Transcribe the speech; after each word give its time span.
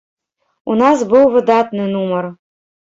У 0.71 0.79
нас 0.81 0.97
быў 1.13 1.31
выдатны 1.37 1.87
нумар. 1.95 2.25